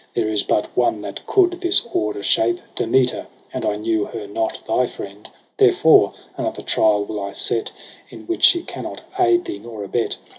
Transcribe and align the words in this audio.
There 0.15 0.29
is 0.29 0.41
but 0.41 0.75
one 0.75 1.01
that 1.03 1.27
coud 1.27 1.61
this 1.61 1.85
order 1.93 2.23
shape, 2.23 2.59
Demeter,— 2.73 3.27
but 3.53 3.63
I 3.63 3.75
knew 3.75 4.05
her 4.05 4.25
not 4.25 4.59
thy 4.67 4.87
friend. 4.87 5.29
Therefore 5.57 6.13
another 6.37 6.63
trial 6.63 7.03
will 7.05 7.19
I 7.21 7.33
set. 7.33 7.71
In 8.09 8.25
which 8.25 8.43
she 8.43 8.63
cannot 8.63 9.01
aid 9.19 9.45
thee 9.45 9.59
nor 9.59 9.83
abet. 9.83 10.17